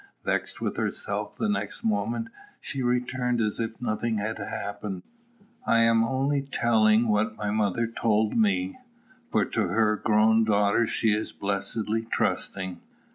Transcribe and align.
Vexed 0.25 0.59
with 0.59 0.77
herself 0.77 1.37
the 1.37 1.47
next 1.47 1.83
moment, 1.83 2.29
she 2.59 2.81
returned 2.81 3.39
as 3.39 3.59
if 3.59 3.79
nothing 3.79 4.17
had 4.17 4.39
happened. 4.39 5.03
I 5.67 5.83
am 5.83 6.03
only 6.03 6.41
telling 6.41 7.07
what 7.07 7.35
my 7.37 7.51
mother 7.51 7.85
told 7.85 8.35
me; 8.35 8.79
for 9.31 9.45
to 9.45 9.67
her 9.67 9.95
grown 9.97 10.43
daughters 10.43 10.89
she 10.89 11.11
is 11.13 11.31
blessedly 11.31 12.07
trusting. 12.11 12.81